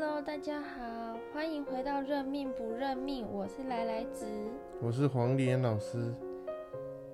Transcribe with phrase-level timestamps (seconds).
[0.00, 4.26] Hello，大家好，欢迎回到认命不认命，我是来来子
[4.80, 6.14] 我是黄连老师。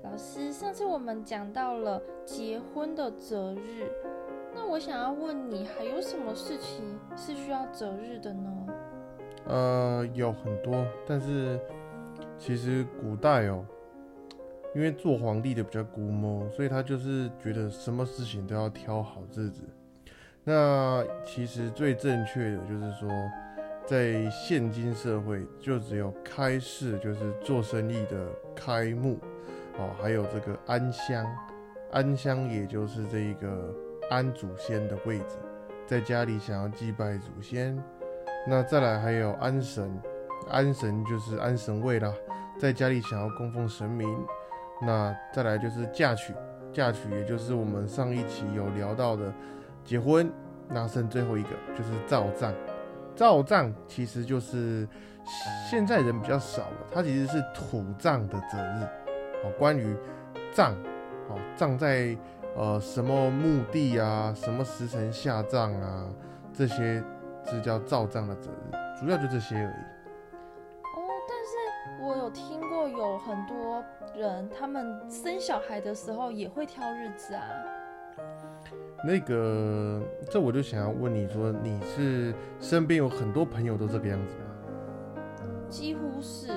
[0.02, 0.52] 老师。
[0.52, 3.90] 上次我们讲到了结婚的择日，
[4.54, 6.84] 那我想要问你，还有什么事情
[7.16, 8.66] 是需要择日的呢？
[9.46, 11.58] 呃，有很多，但是
[12.36, 13.64] 其实古代哦，
[14.74, 19.62] 因为做皇帝的比较估摸，所以他就是觉得什么事情都要挑好日子。
[20.44, 23.08] 那其实最正确的就是说，
[23.86, 29.18] 在现今社会，就只有开市，就是做生意的开幕，
[29.78, 31.26] 哦，还有这个安乡，
[31.90, 33.74] 安乡也就是这一个
[34.10, 35.36] 安祖先的位置，
[35.86, 37.82] 在家里想要祭拜祖先。
[38.46, 39.90] 那再来还有安神，
[40.50, 42.12] 安神就是安神位啦，
[42.58, 44.06] 在家里想要供奉神明。
[44.82, 46.34] 那再来就是嫁娶，
[46.70, 49.32] 嫁娶也就是我们上一期有聊到的
[49.84, 50.32] 结婚。
[50.68, 52.52] 那剩最后一个就是造葬，
[53.14, 54.88] 造葬其实就是
[55.70, 58.84] 现在人比较少了，它其实是土葬的择日。
[59.44, 59.96] 哦，关于
[60.52, 60.72] 葬，
[61.28, 62.16] 哦，葬在
[62.56, 66.08] 呃什么墓地啊，什么时辰下葬啊，
[66.52, 67.02] 这些。
[67.46, 69.84] 是叫造葬的择日，主要就这些而已。
[70.80, 73.84] 哦，但是我有听过有很多
[74.16, 77.44] 人，他们生小孩的时候也会挑日子啊。
[79.06, 84.44] 那个，这我就想要问你说，你是身边有很多朋友都这个样子吗？
[85.68, 86.48] 几乎是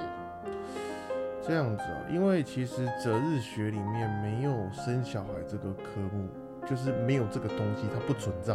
[1.41, 6.27] 这样子啊，因为其实择日学里面没有生小孩这个科目，
[6.65, 8.53] 就是没有这个东西，它不存在。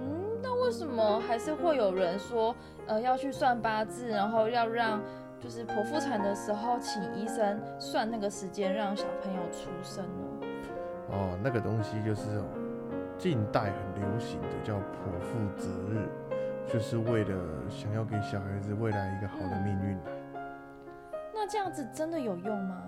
[0.00, 2.54] 嗯，那为什么还是会有人说，
[2.86, 5.00] 呃，要去算八字，然后要让
[5.38, 10.46] 就是剖腹产的时候请医生算那个时间，让小朋友出生呢？
[11.12, 12.22] 哦，那个东西就是
[13.20, 16.08] 近代很流行的叫剖腹择日，
[16.66, 17.36] 就是为了
[17.68, 19.98] 想要给小孩子未来一个好的命运。
[21.34, 22.82] 那这样子真的有用吗？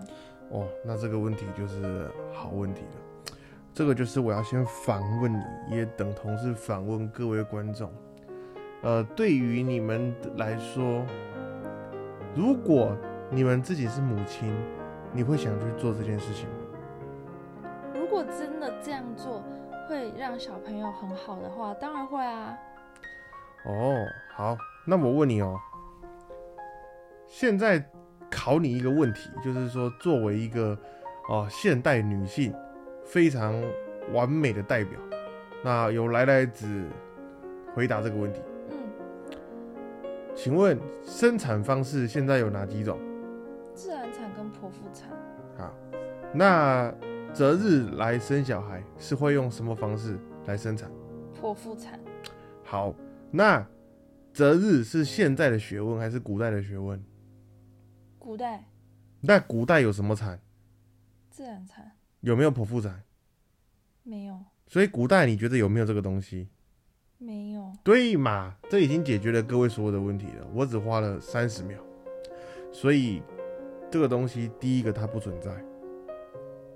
[0.48, 3.34] 哦，那这个问题就是好问题了。
[3.74, 7.92] 这个就是我要先反问你，也等同是反问各位观众。
[8.80, 11.04] 呃，对于你们来说，
[12.34, 12.96] 如果
[13.28, 14.50] 你们自己是母亲，
[15.12, 16.54] 你会想去做这件事情吗？
[17.94, 19.42] 如果真的这样做
[19.92, 22.58] 会让小朋友很好的话，当然会啊。
[23.66, 23.94] 哦，
[24.34, 25.60] 好，那我问你哦，
[27.28, 27.84] 现在
[28.30, 30.76] 考你一个问题，就是说，作为一个
[31.28, 32.54] 哦现代女性。
[33.04, 33.52] 非常
[34.12, 34.98] 完美的代表，
[35.64, 36.86] 那由来来子
[37.74, 38.40] 回答这个问题。
[38.70, 38.78] 嗯，
[40.36, 42.96] 请问生产方式现在有哪几种？
[43.74, 45.10] 自然产跟剖腹产。
[45.58, 45.74] 好，
[46.32, 46.94] 那
[47.32, 50.90] 择日来生小孩是会用什么方式来生产？
[51.40, 51.98] 剖腹产。
[52.62, 52.94] 好，
[53.30, 53.66] 那
[54.34, 57.02] 择日是现在的学问还是古代的学问？
[58.18, 58.68] 古代。
[59.22, 60.38] 那古代有什么产？
[61.30, 61.92] 自然产。
[62.20, 63.02] 有没有剖腹产？
[64.02, 64.38] 没有。
[64.66, 66.48] 所以古代你觉得有没有这个东西？
[67.16, 67.72] 没有。
[67.82, 68.56] 对嘛？
[68.68, 70.46] 这已经解决了各位所有的问题了。
[70.52, 71.78] 我只花了三十秒。
[72.70, 73.22] 所以
[73.90, 75.50] 这个东西，第一个它不存在。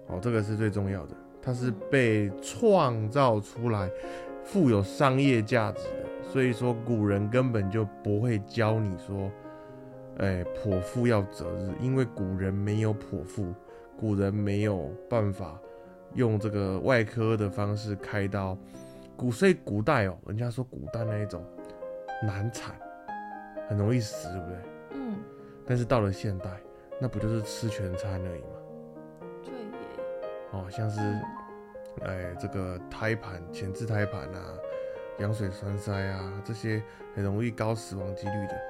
[0.09, 1.15] 哦，这个是最重要的。
[1.41, 3.91] 它是被创造出来，
[4.44, 6.31] 富有商业价值的。
[6.33, 9.31] 所以说古人根本就不会教你说，
[10.19, 13.55] 哎，剖腹要择日，因为古人没有剖腹。
[13.97, 15.59] 古人没有办法
[16.12, 18.59] 用这个外科的方式开刀，
[19.16, 21.43] 古所以古代哦，人家说古代那一种
[22.22, 22.75] 难产，
[23.69, 24.56] 很容易死，对不对？
[24.97, 25.16] 嗯。
[25.65, 26.50] 但是到了现代，
[27.00, 28.49] 那不就是吃全餐而已吗？
[30.53, 31.01] 哦，像是
[32.05, 34.43] 哎这个胎盘、前置胎盘啊、
[35.19, 36.83] 羊水栓塞啊这些
[37.15, 38.61] 很容易高死亡几率的，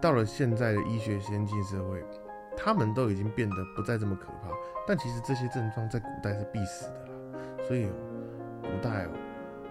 [0.00, 2.02] 到了现在的医学先进社会。
[2.56, 4.48] 他们都已经变得不再这么可怕，
[4.86, 7.10] 但其实这些症状在古代是必死的啦。
[7.66, 7.88] 所以
[8.62, 9.10] 古代哦，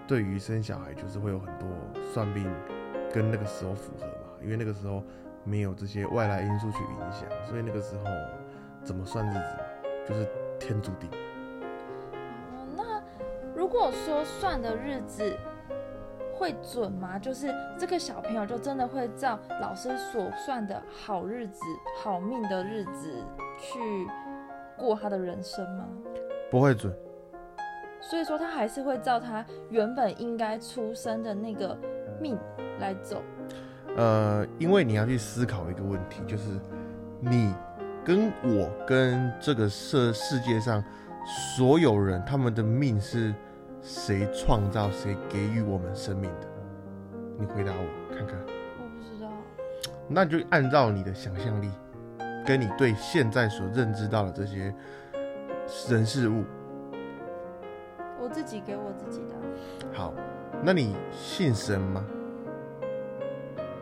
[0.06, 1.66] 对于生小孩就是会有很多
[2.12, 2.46] 算命
[3.10, 5.02] 跟那个时候符合嘛，因为那个时候
[5.44, 8.04] 没有这些外来因素去影响，所以那个时候
[8.84, 9.56] 怎么算日子，
[10.06, 10.28] 就是
[10.66, 11.10] 天注定。
[12.52, 13.02] 哦，那
[13.54, 15.36] 如果说算的日子。
[16.36, 17.16] 会准吗？
[17.16, 21.60] 就是这个小朋友就真的会照老师所算的好日子、
[22.02, 23.24] 好命的日子
[23.56, 23.78] 去
[24.76, 25.86] 过他的人生吗？
[26.50, 26.92] 不会准。
[28.00, 31.78] 所以说他还是会照他原本应该出生的那个
[32.20, 32.36] 命
[32.80, 33.22] 来走。
[33.96, 36.50] 呃，因为你要去思考一个问题，就是
[37.20, 37.54] 你
[38.04, 40.84] 跟我跟这个世世界上
[41.56, 43.34] 所有人他们的命是。
[43.86, 46.48] 谁创造谁给予我们生命的？
[47.38, 48.34] 你回答我看看。
[48.78, 49.30] 我不知道。
[50.08, 51.70] 那就按照你的想象力，
[52.46, 54.74] 跟你对现在所认知到的这些
[55.90, 56.44] 人事物，
[58.18, 59.34] 我自己给我自己的
[59.92, 60.14] 好，
[60.62, 62.02] 那你信神吗？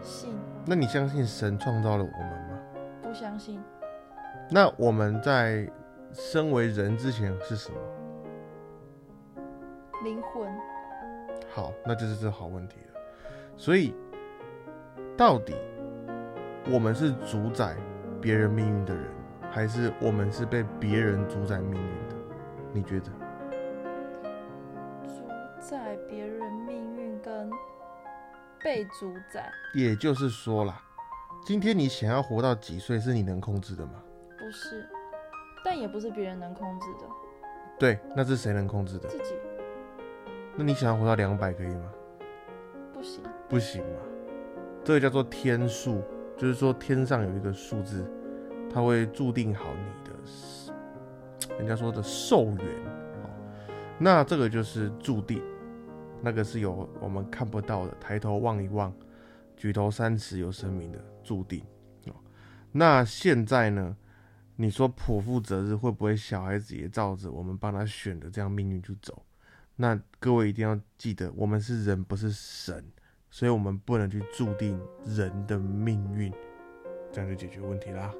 [0.03, 0.35] 信，
[0.67, 2.59] 那你相信神创造了我们吗？
[3.01, 3.63] 不相信。
[4.55, 5.67] 那我们在
[6.13, 7.79] 身为人之前是什么？
[10.05, 10.47] 灵魂，
[11.51, 13.01] 好，那就是这好问题了。
[13.57, 13.95] 所以，
[15.17, 15.55] 到底
[16.71, 17.75] 我们是主宰
[18.21, 19.07] 别人命运的人，
[19.51, 22.17] 还是我们是被别人主宰命运的？
[22.75, 23.07] 你觉得？
[25.03, 25.27] 主
[25.61, 27.51] 宰别人命运跟
[28.63, 30.79] 被主宰，也就是说啦，
[31.43, 33.95] 今天你想要活到几岁是你能控制的吗？
[34.53, 34.87] 不是，
[35.65, 37.09] 但也不是别人能控制的，
[37.79, 39.09] 对，那是谁能控制的？
[39.09, 39.35] 自己
[40.55, 41.91] 那你想要活到两百可以吗？
[42.93, 43.23] 不行。
[43.49, 44.01] 不行嘛，
[44.85, 46.03] 这个叫做天数，
[46.37, 48.05] 就是说天上有一个数字，
[48.71, 52.59] 它会注定好你的，人家说的寿元。
[52.59, 53.31] 哦，
[53.97, 55.43] 那这个就是注定，
[56.21, 58.93] 那个是有我们看不到的，抬头望一望，
[59.57, 61.65] 举头三尺有神明的注定。
[62.09, 62.13] 哦，
[62.71, 63.97] 那现在呢？
[64.57, 69.23] 你说剖腹择日会不会小孩子也照着我们帮他选的这样命运去走？
[69.77, 72.85] 那各位一定要记得，我们是人，不是神，
[73.31, 76.33] 所以我们不能去注定人的命运，
[77.11, 78.13] 这样就解决问题啦。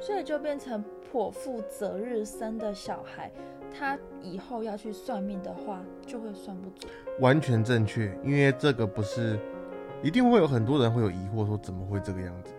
[0.00, 3.30] 所以就变成剖腹择日生的小孩，
[3.72, 6.92] 他以后要去算命的话，就会算不准。
[7.20, 9.38] 完全正确，因为这个不是，
[10.02, 12.52] 一定会有很多人会有疑惑，说怎么会这个样子？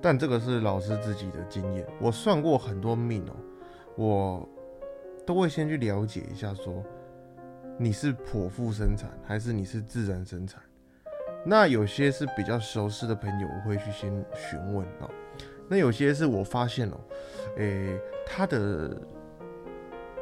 [0.00, 3.36] 但这个是老师自己的经验，我算过很多命哦，
[3.96, 4.48] 我
[5.26, 6.82] 都会先去了解一下，说
[7.76, 10.62] 你是剖腹生产还是你是自然生产。
[11.44, 15.10] 那有些是比较熟识的朋友，我会去先询问哦。
[15.68, 17.00] 那有些是我发现哦，
[17.56, 19.00] 诶，他的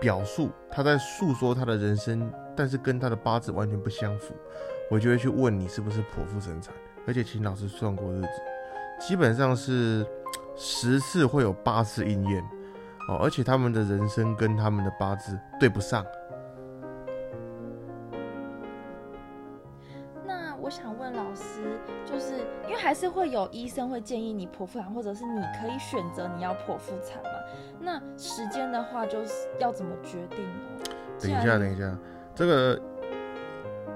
[0.01, 4.35] 表述，他在诉说他的人生，但是跟他的八字完全不相符，
[4.91, 6.75] 我就会去问你是不是剖腹生产，
[7.07, 8.29] 而且请老师算过日子。
[8.99, 10.07] 基本上是
[10.57, 12.43] 十次会有八次应验
[13.09, 16.05] 哦，而且他们的人生跟他们的八字对不上。
[20.27, 27.31] 那我想问老师，就是因为还是会有医生会建议你剖腹产，或者是你可以选择你要剖腹产嘛？
[27.79, 30.85] 那时间的话，就是要怎么决定呢？
[31.21, 31.97] 等一下，等一下，
[32.35, 32.83] 这个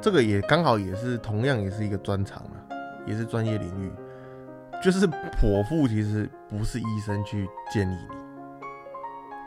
[0.00, 2.56] 这个也刚好也是同样也是一个专长啊，
[3.06, 3.90] 也是专业领域。
[4.82, 8.16] 就是剖腹，其实不是医生去建议你，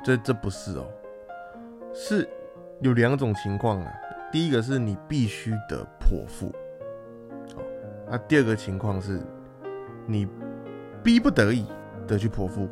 [0.04, 0.86] 这这不是哦，
[1.92, 2.30] 是
[2.82, 3.92] 有两种情况啊。
[4.32, 6.48] 第一个是你必须得剖腹，
[7.56, 7.64] 哦，
[8.10, 9.22] 那第二个情况是，
[10.06, 10.28] 你
[11.04, 11.66] 逼不得已
[12.08, 12.70] 的去剖腹，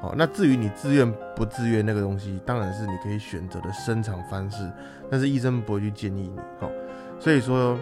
[0.00, 4.70] 好，那至于你自愿不自愿那个东西，当然是你可以选择的生产方式，
[5.10, 6.70] 但是医生不会去建议你，好，
[7.18, 7.76] 所以说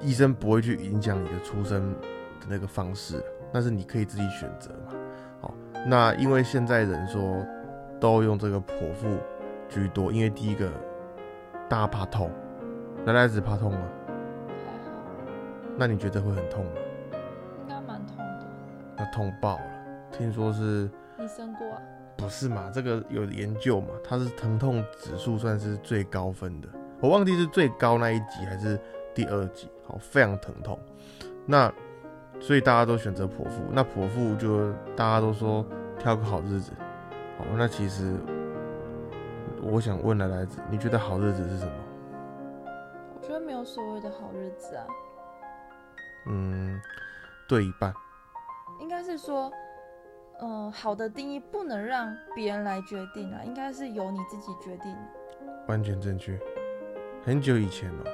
[0.00, 1.94] 医生不会去影响你的出生。
[2.48, 3.22] 那个方式，
[3.52, 4.94] 那是你可以自己选择嘛。
[5.40, 5.54] 好，
[5.86, 7.44] 那因为现在人说
[8.00, 9.18] 都用这个剖腹
[9.68, 10.70] 居多，因为第一个
[11.68, 12.30] 大家怕痛，
[13.04, 13.80] 男孩子怕痛吗？
[14.48, 14.96] 还好。
[15.76, 16.72] 那你觉得会很痛吗？
[17.62, 18.46] 应该蛮痛的。
[18.96, 19.64] 那痛爆了，
[20.12, 20.90] 听说是。
[21.18, 21.66] 你生过？
[21.70, 21.80] 啊？
[22.16, 22.70] 不是嘛？
[22.72, 23.88] 这个有研究嘛？
[24.04, 26.68] 它是疼痛指数算是最高分的，
[27.00, 28.78] 我忘记是最高那一级还是
[29.14, 29.68] 第二级。
[29.84, 30.78] 好，非常疼痛。
[31.46, 31.72] 那。
[32.42, 35.64] 所以大家都选择剖腹，那剖腹就大家都说
[35.96, 36.72] 挑个好日子。
[37.38, 38.16] 好，那其实
[39.62, 41.72] 我想问来来子，你觉得好日子是什么？
[43.14, 44.84] 我觉得没有所谓的好日子啊。
[46.26, 46.80] 嗯，
[47.48, 47.94] 对一半。
[48.80, 49.48] 应该是说，
[50.40, 54.92] 嗯，好的定义不能让别人来决定啊，应该是由你自己决定。
[55.68, 56.36] 完全正确。
[57.24, 58.04] 很久以前了，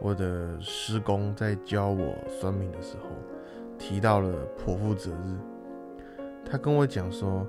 [0.00, 3.10] 我的师公在教我算命的时候。
[3.82, 5.36] 提到了剖腹择日，
[6.48, 7.44] 他跟我讲说，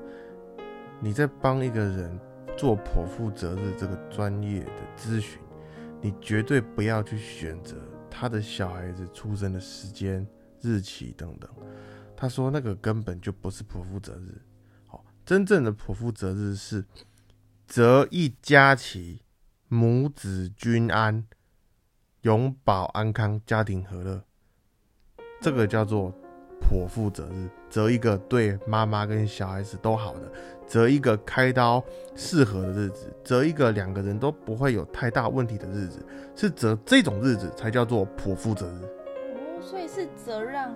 [0.99, 2.19] 你在帮一个人
[2.57, 5.39] 做剖腹择日这个专业的咨询，
[6.01, 7.75] 你绝对不要去选择
[8.09, 10.27] 他的小孩子出生的时间、
[10.59, 11.47] 日期等等。
[12.17, 14.41] 他说那个根本就不是剖腹择日，
[14.87, 16.83] 好，真正的剖腹择日是
[17.67, 19.21] 择一家齐，
[19.67, 21.27] 母子均安，
[22.21, 24.23] 永保安康，家庭和乐，
[25.39, 26.11] 这个叫做。
[26.63, 30.32] 剖腹择日，择一个对妈妈跟小孩子都好的，
[30.65, 31.84] 择一个开刀
[32.15, 36.00] 适合的日子，择一个两个人都不会有太大问题的日子，
[36.36, 39.62] 是择这种日子才叫做剖腹择日。
[39.62, 40.75] 所以是择让，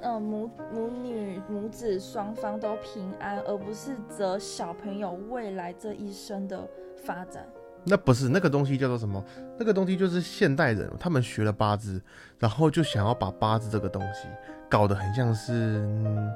[0.00, 6.68] 呃母母女母子双方都平安，而不是择小朋友未来这一生的
[7.04, 7.46] 发展。
[7.86, 9.22] 那不是那个东西叫做什么？
[9.58, 12.00] 那个东西就是现代人他们学了八字，
[12.38, 14.26] 然后就想要把八字这个东西
[14.68, 16.32] 搞得很像是嗯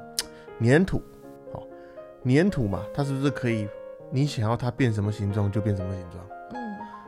[0.61, 1.01] 粘土，
[1.51, 1.63] 好，
[2.25, 3.67] 粘土嘛，它是不是可以
[4.11, 6.23] 你想要它变什么形状就变什么形状？
[6.53, 6.59] 嗯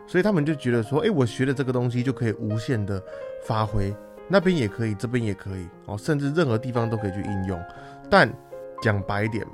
[0.08, 3.02] 所以他们就觉得说，哎、我学的这个东西就可以无限的
[3.46, 3.96] 发挥，
[4.28, 7.58] 那边也可以，这边也可以，哦，甚至任何地方都可以去应用。
[8.10, 8.30] 但
[8.82, 9.54] 讲白一点嘛，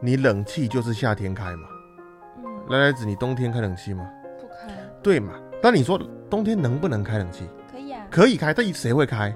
[0.00, 1.68] 你冷气就是夏天开嘛，
[2.36, 4.06] 嗯，来来子，你冬天开冷气吗？
[4.38, 5.32] 不开，对嘛？
[5.62, 7.48] 但你说冬天能不能开冷气？
[7.72, 8.06] 可以啊。
[8.10, 9.34] 可以开，但谁会开？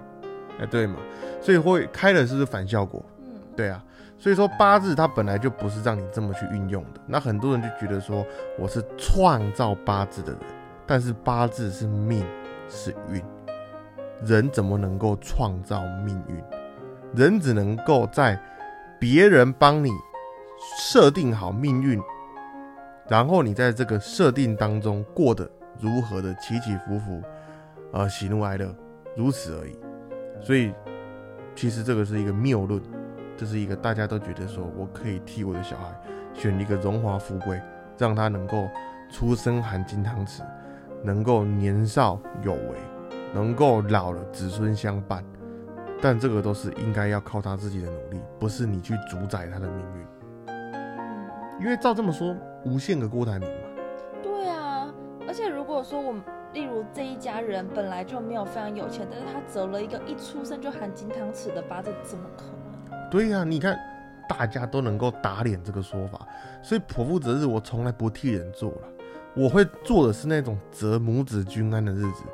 [0.60, 0.96] 哎、对嘛？
[1.40, 3.04] 所以会开了是不是反效果？
[3.22, 3.82] 嗯对啊，
[4.16, 7.00] 所以说八字它本来就不是让你这么去运用的。
[7.06, 8.24] 那很多人就觉得说
[8.56, 10.40] 我是创造八字的人，
[10.86, 12.24] 但是八字是命
[12.68, 13.20] 是运，
[14.24, 16.40] 人怎么能够创造命运？
[17.14, 18.40] 人只能够在
[19.00, 19.90] 别人帮你
[20.78, 22.00] 设定好命运，
[23.08, 27.22] 然后你在这个设定当中过得如何的起起伏伏，
[27.92, 28.72] 呃，喜怒哀乐，
[29.16, 29.76] 如此而已。
[30.40, 30.72] 所以
[31.58, 32.80] 其实这个是一个谬论。
[33.36, 35.92] 这是一个大家都觉得说我可以替我的小孩
[36.32, 37.60] 选一个荣华富贵，
[37.96, 38.68] 让他能够
[39.10, 40.42] 出生含金汤匙，
[41.02, 42.78] 能够年少有为，
[43.34, 45.24] 能够老了子孙相伴。
[46.00, 50.06] 但这个都是应该要靠他自己的努力，不是你去主宰他的命运。
[50.46, 51.28] 嗯，
[51.60, 53.68] 因为照这么说，无限个郭台铭嘛，
[54.22, 54.88] 对啊。
[55.26, 56.22] 而且如果说我们，
[56.58, 62.46] 例如这一家人本来就没有非常有钱，但是他择了一个一出生就含金汤匙的八字，怎么可
[62.90, 63.10] 能？
[63.10, 63.78] 对呀、你看
[64.28, 66.26] 大家都能够打脸这个说法，
[66.60, 68.88] 所以剖腹择日我从来不替人做了，
[69.36, 72.24] 我会做的是那种择母子均安的日子，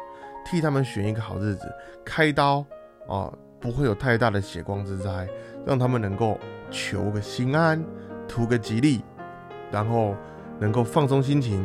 [0.43, 1.71] 替他们选一个好日子，
[2.03, 2.65] 开刀
[3.07, 5.29] 啊、不会有太大的血光之灾，
[5.67, 6.39] 让他们能够
[6.71, 7.85] 求个心安，
[8.27, 9.03] 图个吉利，
[9.71, 10.17] 然后
[10.59, 11.63] 能够放松心情，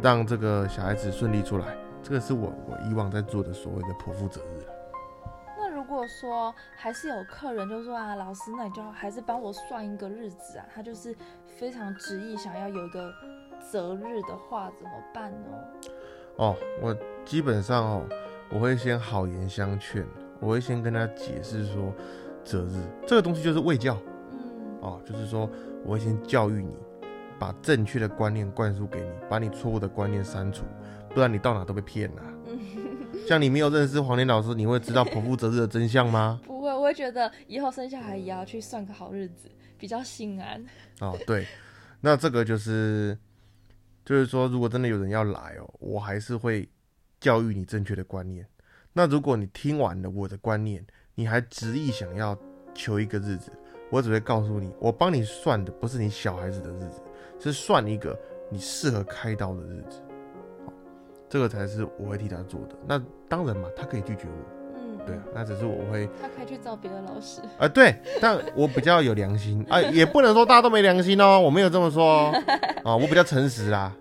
[0.00, 1.66] 让这个小孩子顺利出来。
[2.02, 4.64] 这个是我我以往在做的所谓的剖腹择日。
[5.56, 11.14] 那如果说还是有客人就说啊，老师，那你就还是帮我算一个日子啊，他就是
[11.46, 13.12] 非常执意想要有一个
[13.70, 15.48] 择日的话，怎么办呢？
[16.36, 18.02] 哦，我基本上哦，
[18.50, 20.06] 我会先好言相劝，
[20.40, 21.92] 我会先跟他解释说，
[22.42, 23.98] 择日这个东西就是卫教
[24.32, 25.48] 嗯哦，就是说
[25.84, 26.74] 我会先教育你，
[27.38, 30.64] 把正确的观念灌输给你，把你错误的观念删除，
[31.14, 32.58] 不然你到哪都被骗了、嗯，
[33.26, 36.40] 像你没有认识黄连老师，你会知道剖腹择日的真相吗？
[36.46, 40.64] 不会，我会觉得以后生小孩也要去算个好日子，比较心安。
[41.00, 41.46] 哦，对，
[42.00, 43.18] 那这个就是，
[44.04, 46.68] 就是说，如果真的有人要来哦，我还是会
[47.18, 48.46] 教育你正确的观念。
[48.92, 52.36] 那如果你听完了我的观念，你还执意想要
[52.74, 53.50] 求一个日子，
[53.90, 57.02] 我只会告诉你，我帮你算的不是你小孩子的日子，
[57.40, 58.18] 是算一个
[58.50, 60.02] 你适合开刀的日子。
[61.30, 62.74] 好，这个才是我会替他做的。
[62.86, 67.40] 那当然嘛，他可以拒绝我，嗯，对啊，那只是我会他可以去找别的老师。
[67.58, 72.42] 啊，对，但我比较有良心 啊，也不能说大家都没良心哦，我没有这么说哦，
[72.84, 73.96] 啊，我比较诚实啦。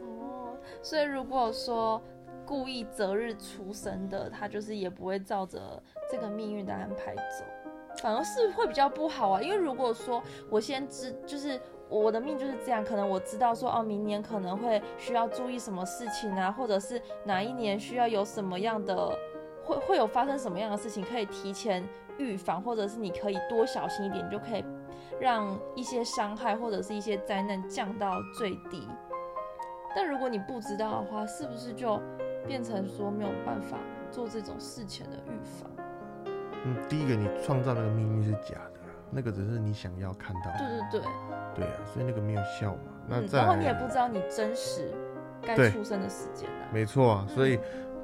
[0.00, 2.02] 哦，所以如果说
[2.46, 7.44] 故意择日出生的，他就是也不会照着这个命运的安排走，
[8.02, 9.42] 反而是会比较不好啊。
[9.42, 19.16] 因为如果说我先知，就是我的命就是这样，可能我知道说哦，明年可能会需要注意什么事情啊，或者是哪一年需要有什么样的，
[19.64, 21.86] 会会有发生什么样的事情，可以提前
[22.18, 24.64] 预防，或者是你可以多小心一点，你就可以
[25.20, 28.88] 让一些伤害或者是一些灾难降到最低。
[29.94, 32.00] 但如果你不知道的话，是不是就
[32.46, 33.78] 变成说没有办法
[34.10, 35.70] 做这种事前的预防？
[36.64, 41.10] 嗯，第一个你创造那个秘密是假的啦，那个只是你想要看到的，对对对，
[41.54, 42.80] 对啊，所以那个没有效嘛。
[43.06, 44.90] 那然后你也不知道你真实
[45.42, 46.68] 该出生的时间啊。
[46.72, 47.58] 没错啊，所以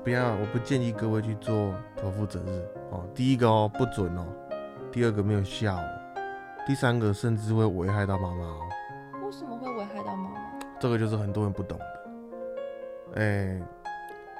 [0.04, 3.04] 不要，我不建议各位去做剖腹择日哦。
[3.14, 4.26] 第一个哦不准哦，
[4.92, 5.85] 第二个没有效哦，
[6.66, 8.61] 第三个甚至会危害到妈妈哦。
[9.25, 10.40] 为什么会危害到妈妈？
[10.78, 11.85] 这个就是很多人不懂的。
[13.21, 13.61] 哎、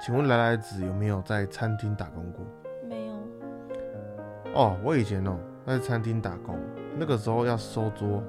[0.01, 2.45] 请问来来子有没有在餐厅打工过？
[2.89, 3.15] 没有。
[4.55, 6.59] 哦，我以前哦在餐厅打工，
[6.97, 8.23] 那个时候要收桌，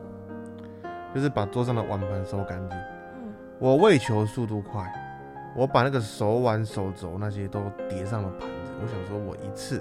[1.14, 2.78] 就是把桌上的碗盘收干净。
[2.78, 4.92] 嗯我为求速度快，
[5.56, 8.72] 我把那个手碗、手肘那些都叠上了盘子。
[8.82, 9.80] 我想说，我一次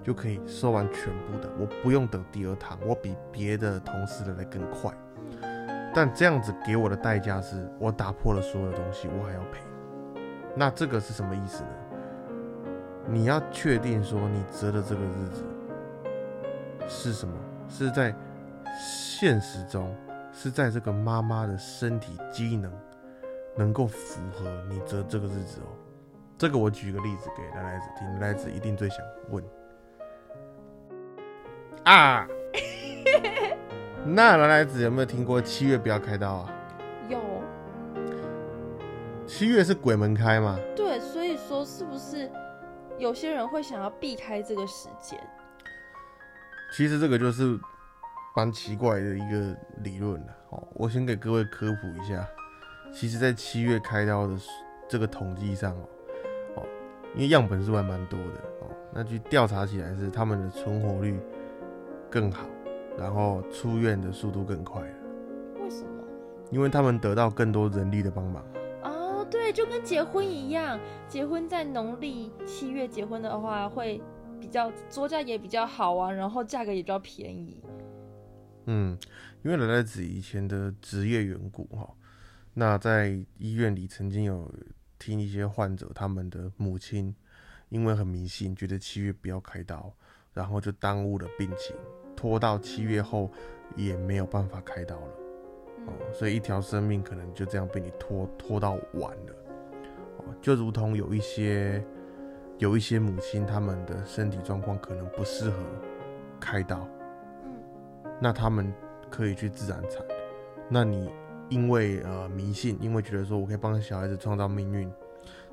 [0.00, 4.92] 就可以收完全部的，我不用等第二趟，我比别的同事的来更快。
[5.92, 9.60] 但这样子给我的代价是我打破了所有东西，我还要赔。
[10.54, 11.70] 那这个是什么意思呢？
[13.08, 15.44] 你要确定说你择的这个日子
[16.86, 17.34] 是什么，
[17.68, 18.14] 是在
[18.78, 19.92] 现实中，
[20.38, 22.70] 是在这个妈妈的身体机能
[23.56, 25.72] 能够符合你择这个日子哦。
[26.36, 28.98] 这个我举个例子给男孩子听，男孩子一定最想
[29.30, 29.42] 问
[31.84, 32.28] 啊。
[34.04, 36.52] 那男孩子有没有听过七月不要开刀啊？
[37.08, 37.18] 有，
[39.26, 40.58] 七月是鬼门开嘛？
[40.76, 42.30] 对，所以说是不是
[42.98, 45.18] 有些人会想要避开这个时间？
[46.72, 47.58] 其实这个就是
[48.36, 50.36] 蛮奇怪的一个理论了。
[50.50, 52.28] 哦，我先给各位科普一下，
[52.92, 54.36] 其实，在七月开刀的
[54.86, 55.88] 这个统计上哦，
[56.56, 56.62] 哦，
[57.14, 61.18] 因为样本数还蛮多的哦，那去调查起来是他们的存活率
[62.10, 62.46] 更好。
[62.98, 64.96] 然后出院的速度更快了，
[65.60, 66.02] 为什么？
[66.50, 68.42] 因为他们得到更多人力的帮忙。
[68.82, 74.00] 哦，对，就跟结婚一样，结婚在农历七月结婚的话，会
[74.40, 77.62] 比较桌价也比较好啊，然后价格也比较便宜。
[78.66, 78.98] 嗯，
[79.42, 81.88] 因为来自以前的职业缘故哈，
[82.54, 84.52] 那在医院里曾经有
[84.98, 87.14] 听一些患者他们的母亲，
[87.68, 89.92] 因为很迷信，觉得七月不要开刀，
[90.34, 91.74] 然后就耽误了病情。
[92.16, 93.30] 拖到七月后
[93.76, 95.12] 也没有办法开刀了，
[95.86, 99.34] 哦，所以一条生命可能就这样被你拖拖到晚了，
[100.16, 101.84] 哦，就如同有一些
[102.56, 105.58] 有一些母亲，他们的身体状况可能不适合
[106.40, 106.95] 开刀，嗯，
[108.20, 108.72] 那他们
[109.10, 110.02] 可以去自然产，
[110.68, 111.10] 那你
[111.48, 114.90] 因为呃迷信，因为觉得说我可以帮小孩子创造命运，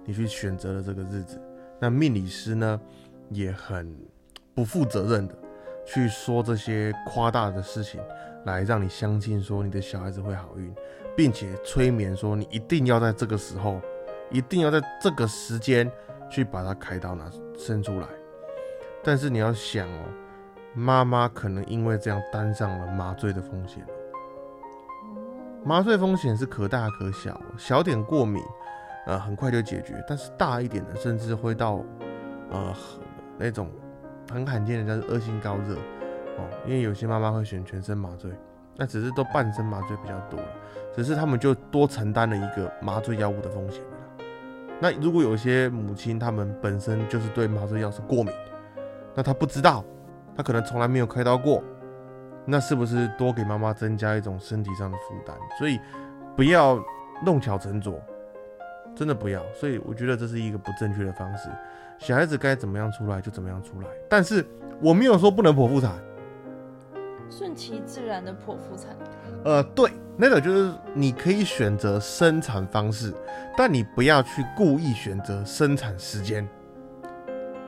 [0.06, 1.40] 你去选择了这个日子，
[1.80, 2.80] 那命理师呢
[3.30, 3.96] 也很
[4.56, 5.36] 不负责任的。
[5.86, 8.00] 去说这些夸大的事情，
[8.46, 10.74] 来让你相信说你的小孩子会好运，
[11.14, 13.82] 并且催眠说你一定要在这个时候，
[14.32, 15.92] 一定要在这个时间
[16.30, 18.08] 去把它开刀拿生出来。
[19.04, 20.06] 但是你要想哦，
[20.74, 23.86] 妈妈可能因为这样担上了麻醉的风险。
[25.64, 28.44] 麻醉风险是可大可小，小点过敏，
[29.06, 31.82] 呃，很快就解决；但是大一点的，甚至会到
[32.50, 32.74] 呃
[33.38, 33.70] 那种。
[34.32, 38.32] 很罕见的叫做恶性高热哦，因为有些妈妈会选全身麻醉，
[38.78, 40.40] 那只是都半身麻醉比较多，
[40.96, 43.84] 只是他们就多承担了一个麻醉药物的风险。
[44.80, 48.34] 那如果有些母亲他们本身就是对麻醉药是过敏，
[49.14, 49.84] 那她不知道，
[50.36, 51.64] 她可能从来没有开刀过，
[52.46, 55.36] 那是不是多给妈妈增加一种身体上的负担？
[55.58, 55.80] 所以
[56.36, 56.84] 不要
[57.26, 58.02] 弄巧成拙，
[58.96, 59.42] 真的不要。
[59.54, 61.50] 所以我觉得这是一个不正确的方式。
[62.00, 64.46] 小孩子该怎么样出来就怎么样出来，但是
[64.82, 65.92] 我没有说不能剖腹产，
[67.30, 68.98] 顺其自然的剖腹产。
[69.46, 73.14] 呃，对，那个就是你可以选择生产方式，
[73.56, 76.48] 但你不要去故意选择生产时间。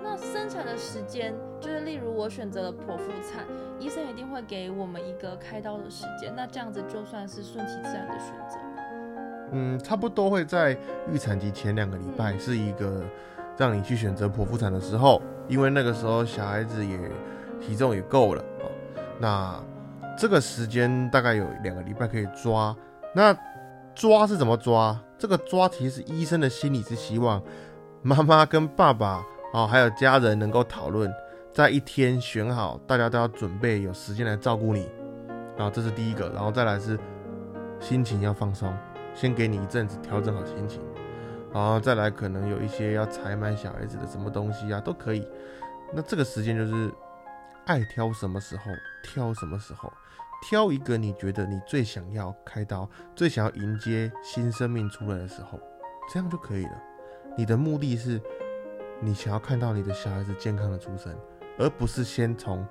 [0.03, 1.33] 那生产的时间
[2.15, 3.43] 我选择了剖腹产，
[3.79, 8.57] 医生一定会给我们一个开刀的时间，那这样子就算是顺其自然的选择
[9.51, 10.77] 嗯，差不多会在
[11.11, 13.03] 预产期前两个礼拜是一个。
[13.57, 16.99] 让你去选择剖腹产的时候，因为那个时候小孩子也
[17.61, 18.67] 体重也够了啊。
[19.17, 19.63] 那
[20.17, 22.75] 这个时间大概有两个礼拜可以抓。
[23.13, 23.33] 那
[23.93, 24.99] 抓是怎么抓？
[25.17, 27.41] 这个抓其实医生的心里是希望
[28.01, 31.09] 妈妈跟爸爸啊，还有家人能够讨论，
[31.55, 34.89] 在一天选好，大家都要准备有时间来照顾你
[35.55, 35.71] 然后。
[35.73, 36.99] 这是第一个，然后再来是
[37.79, 38.77] 心情要放松，
[39.13, 40.81] 先给你一阵子调整好心情。
[41.53, 45.25] 然后再来，可能有一些要采买小孩子的什么东西啊，都可以。
[45.93, 46.91] 那这个时间就是
[47.67, 48.63] 爱挑什么时候
[49.01, 49.89] 挑什么时候，
[50.41, 55.57] 挑一个你觉得你最想要开刀、最想要迎接新生命出来的时候，
[56.11, 56.83] 这样就可以了。
[57.37, 58.21] 你的目的是，
[58.99, 61.15] 你想要看到你的小孩子健康的出生，
[61.57, 62.65] 而不是先从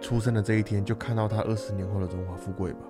[0.00, 2.80] 出生的这一天就看到他二十年后的荣华富贵吧。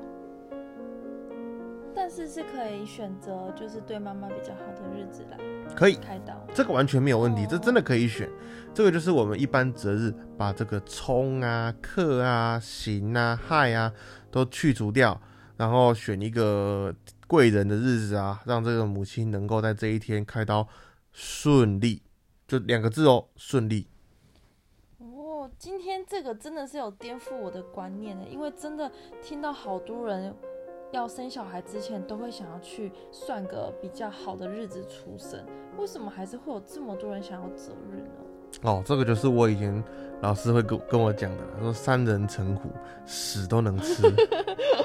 [1.96, 5.38] 但是是可以选择，就是对妈妈比较好的日子来
[5.74, 8.29] 可以开刀，这个完全没有问题，这真的可以选。
[8.74, 13.90] 这个就是我们一般择日把这个冲啊、克啊、刑啊、害啊
[14.31, 15.18] 都去除掉，
[15.57, 16.94] 然后选一个
[17.27, 20.68] 贵人的日子啊，让这个母亲能够在这一天开刀
[21.12, 22.03] 顺利，
[22.46, 23.87] 就两个字哦，顺利。
[25.54, 28.90] 哦，今天这个真的是有颠覆我的观念的，因为真的
[29.22, 30.34] 听到好多人。
[30.92, 35.44] 要生小孩之前都会想要去算个比较好的日子出生，
[35.76, 38.60] 为什么还是会有这么多人想要择日呢？
[38.62, 39.82] 哦，这个就是我以前
[40.20, 42.68] 老师会跟跟我讲的，说三人成虎，
[43.06, 44.04] 屎都能吃，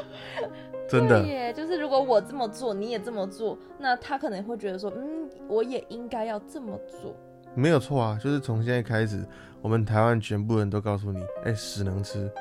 [0.89, 1.53] 真的耶。
[1.53, 7.15] 就是如果我这么做，你也这么做，那他可能会觉得说，嗯，我也应该要这么做。
[7.55, 9.25] 没有错啊，就是从现在开始，
[9.61, 12.31] 我们台湾全部人都告诉你，哎、屎能吃。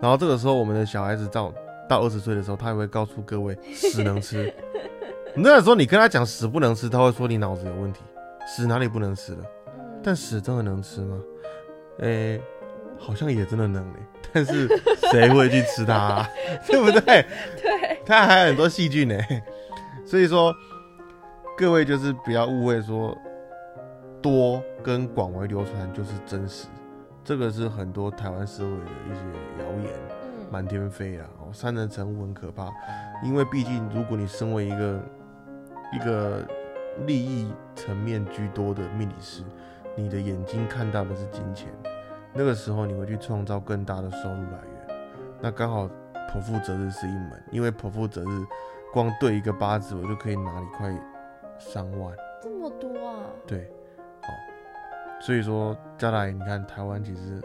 [0.00, 1.52] 然后这个时候，我们的小孩子到
[1.88, 4.52] 到二十岁的时候，他也会告诉各位，屎能吃。
[5.36, 8.00] 那时候你跟他讲屎不能吃，他会说你脑子有问题，
[8.46, 9.44] 屎哪里不能吃了？
[9.78, 11.18] 嗯，但屎真的能吃吗？
[12.00, 12.40] 诶、
[12.98, 13.98] 好像也真的能诶、
[14.32, 14.68] 但是
[15.10, 16.28] 谁会去吃它、啊？
[16.66, 17.24] 对不对？
[17.62, 19.16] 对，它还有很多细菌呢、
[20.04, 20.52] 所以说
[21.56, 23.16] 各位就是不要误会说
[24.24, 26.66] 多跟广为流传就是真实，
[27.22, 29.92] 这个是很多台湾社会的一些谣言。
[30.22, 31.28] 嗯，满天飞啊！
[31.40, 32.72] 哦，三人成虎很可怕，
[33.22, 34.98] 因为毕竟如果你身为一个
[35.92, 36.42] 一个
[37.04, 39.42] 利益层面居多的命理师，
[39.94, 41.68] 你的眼睛看到的是金钱，
[42.32, 44.96] 那个时候你会去创造更大的收入来源。
[45.38, 45.86] 那刚好
[46.30, 48.46] 剖腹择日是一门，因为剖腹择日
[48.90, 50.90] 光对一个八字，我就可以拿你快
[51.58, 52.16] 三万。
[52.42, 53.83] 这么多啊，对，好，
[55.24, 57.40] 所以说将来，你看台湾其实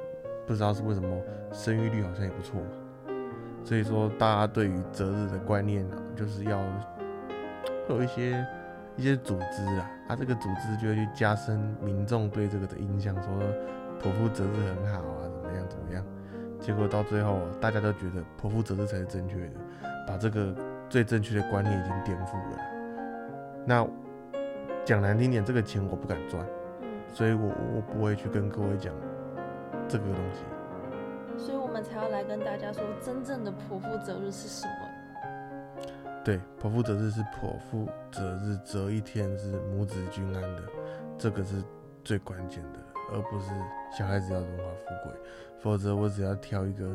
[0.46, 1.08] 不知道是为什么
[1.54, 2.68] 生育率好像也不错嘛。
[3.64, 6.60] 所以说，大家对于择日的观念啊，就是要
[7.88, 8.46] 会有一些
[8.98, 13.32] 一些组织啊，啊，这个组织就会去加深民众对这个的印象，说
[14.02, 16.04] 剖腹择日很好啊，怎么样怎么样。
[16.60, 19.54] 结果到最后，大家都觉得剖腹择日才是正确的，
[20.06, 20.54] 把这个
[20.90, 22.58] 最正确的观念已经颠覆了。
[23.66, 23.88] 那
[24.84, 26.46] 讲难听点，这个钱我不敢赚，
[27.12, 28.94] 所以我我不会去跟各位讲
[29.88, 30.42] 这个东西。
[31.38, 34.74] 所以我们才要来跟大家说，真正的剖腹择日是什么？
[36.24, 40.64] 对，剖腹择日是剖腹择日，择一天是母子均安的，
[41.18, 41.64] 这个是
[42.04, 42.80] 最关键的，
[43.14, 43.52] 而不是
[43.98, 45.20] 小孩子要荣华富贵。
[45.60, 46.90] 否则我只要挑一个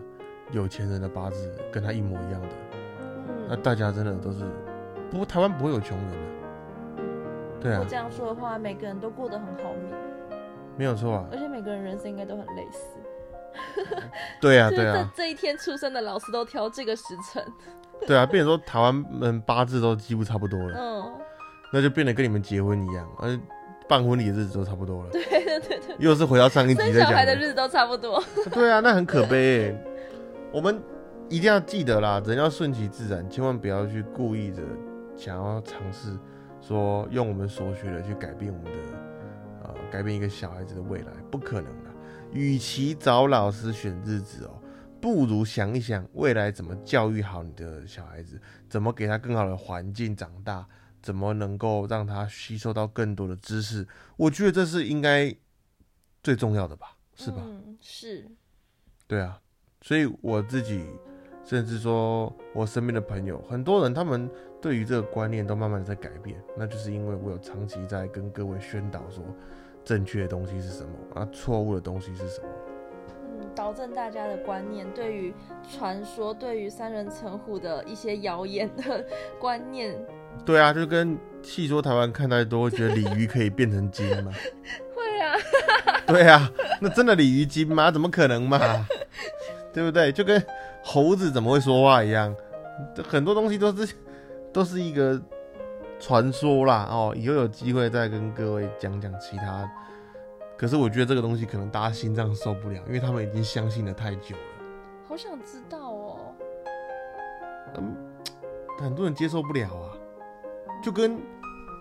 [0.53, 2.49] 有钱人的八字跟他一模一样的，
[3.49, 4.45] 那嗯，大家真的都是，
[5.11, 6.17] 不过台湾不会有穷人的。
[6.17, 6.44] 啊
[7.71, 9.95] 如果，这样说的话，每个人都过得很好命，
[10.77, 11.27] 没有错啊。
[11.33, 12.81] 而且每个人人生应该都很类似。
[14.41, 17.45] 对啊，对啊， 这一天出生的老师都挑这个时辰，
[18.07, 21.13] 对啊，变成说台湾人八字都几乎差不多了，嗯，
[21.73, 23.39] 那就变得跟你们结婚一样，而
[23.89, 25.11] 办婚礼的日子都差不多了。
[25.13, 28.23] 对对对对，又是回到上一集生在讲的，小孩的日子都差不多。
[28.51, 29.85] 对啊，那很可悲欸。
[30.53, 30.83] 我们
[31.29, 34.63] 一定要记得啦，人要顺其自然，千万不要去故意的
[35.17, 36.09] 想要尝试
[36.67, 38.99] 说用我们所学的去改变我们的
[39.65, 41.91] 呃改变一个小孩子的未来，不可能的。
[42.33, 44.59] 与其找老师选日子哦，
[45.01, 50.67] 不如想一想未来怎么教育好你的小孩子，怎么给他更好的环境长大，
[51.03, 53.87] 怎么能够让他吸收到更多的知识。
[54.17, 55.33] 我觉得这是应该
[56.23, 57.43] 最重要的吧，是吧？
[57.45, 58.27] 嗯，是，
[59.07, 59.41] 对啊，
[59.83, 60.85] 所以我自己，
[61.45, 64.31] 甚至说我身边的朋友，很多人他们
[64.61, 69.23] 对于这个观念都慢慢的在改变，那就是因为我有长期在跟各位宣导说，
[69.85, 72.49] 正确的东西是什么，啊，错误的东西是什么。
[73.39, 75.35] 嗯，导正大家的观念，对于
[75.71, 79.05] 传说，对于三人成虎的一些谣言的
[79.39, 79.95] 观念，
[80.47, 84.33] 对啊，就跟戏说台湾看太多，会觉得鲤鱼可以变成金吗？
[84.97, 85.37] 会啊，
[86.07, 87.91] 对啊，那真的鲤鱼精吗？
[87.91, 88.87] 怎么可能嘛？
[89.75, 90.13] 对不对？
[90.13, 90.41] 就跟
[90.85, 92.35] 猴子怎么会说话一样，
[92.95, 93.95] 这很多东西都是
[94.53, 95.21] 都是一个
[95.99, 96.87] 传说啦。
[96.91, 99.69] 哦，以后有机会再跟各位讲讲其他。
[100.57, 104.43] 可是我觉得这个东西可能大家心脏受不了，因为他们已经相信了太久了。
[105.09, 106.17] 好想知道哦。
[107.77, 107.97] 嗯，
[108.79, 109.91] 很多人接受不了啊，
[110.83, 111.19] 就跟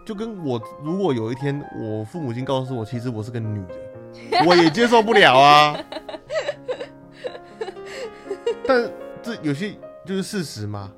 [0.06, 5.78] 就跟我如果有一天我父母亲告诉我，其实我是个女的，我也接受不了啊。
[8.68, 8.90] 但
[9.22, 9.74] 这有些
[10.06, 10.92] 就是事实嘛。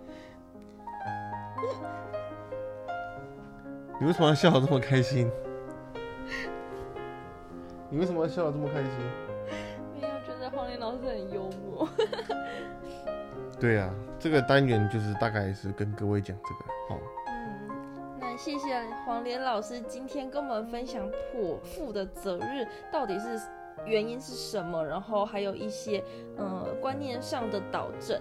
[3.99, 5.31] 你为什么要笑得这么开心？
[7.89, 8.91] 你为什么要笑得这么开心？
[9.93, 11.87] 没有觉得黄连老师很幽默。
[13.57, 16.99] 对啊，这个单元就是大概是跟各位讲这个哦。
[17.27, 23.39] 嗯，那谢谢黄连老师今天跟我们分享剖腹的责日到底是
[23.85, 26.03] 原因是什么，然后还有一些
[26.37, 28.19] 呃观念上的导正。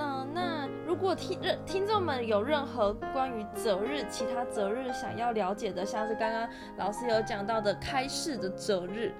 [0.00, 9.12] 嗯、那如果听任听众们有任何关于择日、其他择日想要了解的，像是刚刚老师有讲到的开市的择日，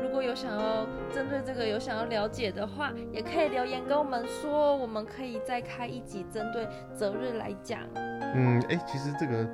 [0.00, 7.80] 如果有想要针对这个有想要了解的话，也可以留言跟我们说，我们可以再开一集针对择日来讲。
[7.94, 9.44] 嗯，哎、其实这个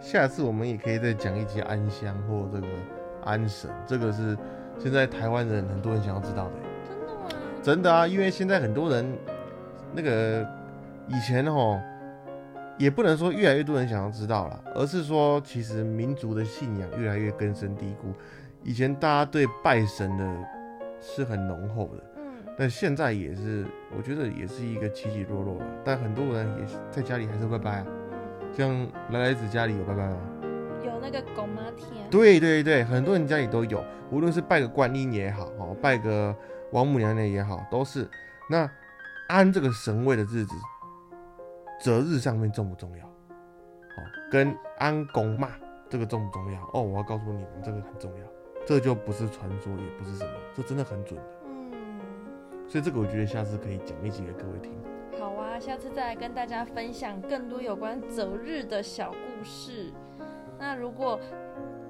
[0.00, 2.66] 下次我们也可以再讲一集安乡或这个
[3.24, 4.34] 安神，这个是
[4.82, 6.52] 现在台湾人很多人想要知道的。
[6.88, 7.28] 真的吗？
[7.62, 9.06] 真的啊，因为现在很多人
[9.94, 10.44] 那个
[11.06, 11.80] 以前哦，
[12.76, 18.12] 也不能说越来越多人想要知道了，而是说其实民族的信仰越来越根深蒂固。
[18.64, 20.24] 以前大家对拜神的
[21.00, 22.22] 是很浓厚的，嗯，
[22.58, 23.64] 但现在也是，
[23.96, 25.66] 我觉得也是一个起起落落了。
[25.84, 27.86] 但很多人也是在家里还是拜拜啊，
[28.52, 28.70] 像
[29.10, 30.16] 来来子家里有拜拜吗？
[30.84, 36.34] 有那个狗妈天，对对对，很多人家里都有，无论是拜个观音也好，哦，拜个
[36.72, 38.08] 王母娘娘也好，都是。
[38.50, 38.68] 那
[39.28, 40.54] 安这个神位的日子，
[41.80, 43.06] 择日上面重不重要？
[43.06, 45.48] 哦、跟安公妈
[45.88, 46.60] 这个重不重要？
[46.72, 48.26] 哦，我要告诉你们，这个很重要，
[48.66, 51.26] 这就不是传说，也不是什么，这真的很准的。
[51.46, 51.70] 嗯，
[52.68, 54.72] 所以这个我觉得下次可以讲一集给各位听。
[55.18, 59.92] 好啊，下次再来跟大家分享更多有关择日的小故事。
[60.62, 61.18] 那如果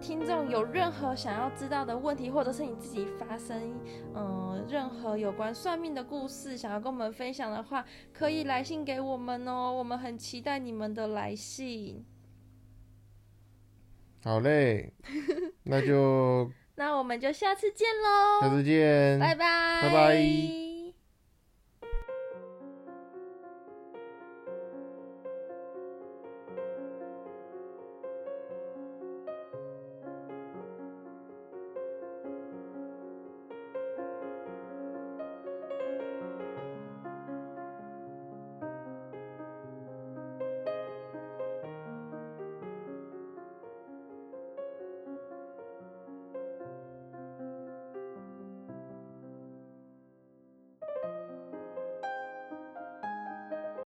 [0.00, 3.78] 听众有任何想要知道的问题，或者是你自己发生
[4.14, 12.02] 嗯、呃任何有关算命的故事，想要跟我们分享的话，可以来信给我们哦，我们很期待你们的来信。
[14.24, 14.94] 好嘞，
[15.64, 20.71] 那就 那我们就下次见喽，下次见，拜拜，拜拜